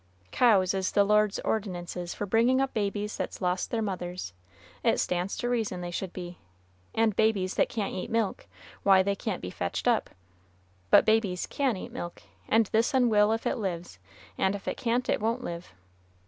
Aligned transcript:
Cows 0.31 0.73
is 0.73 0.91
the 0.93 1.03
Lord's 1.03 1.37
ordinances 1.41 2.11
for 2.15 2.25
bringing 2.25 2.59
up 2.59 2.73
babies 2.73 3.15
that's 3.15 3.39
lost 3.39 3.69
their 3.69 3.83
mothers; 3.83 4.33
it 4.83 4.99
stands 4.99 5.37
to 5.37 5.47
reason 5.47 5.81
they 5.81 5.91
should 5.91 6.11
be, 6.11 6.39
and 6.95 7.15
babies 7.15 7.53
that 7.53 7.69
can't 7.69 7.93
eat 7.93 8.09
milk, 8.09 8.47
why 8.81 9.03
they 9.03 9.13
can't 9.15 9.43
be 9.43 9.51
fetched 9.51 9.87
up; 9.87 10.09
but 10.89 11.05
babies 11.05 11.45
can 11.45 11.77
eat 11.77 11.91
milk, 11.91 12.23
and 12.49 12.65
this 12.71 12.95
un 12.95 13.09
will 13.09 13.31
if 13.31 13.45
it 13.45 13.57
lives, 13.57 13.99
and 14.39 14.55
if 14.55 14.67
it 14.67 14.75
can't 14.75 15.07
it 15.07 15.21
won't 15.21 15.43
live." 15.43 15.71